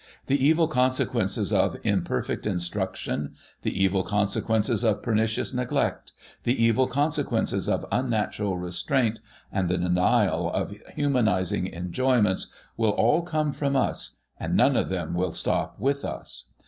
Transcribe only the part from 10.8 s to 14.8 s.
humanising enjoyments, will all come from us, and none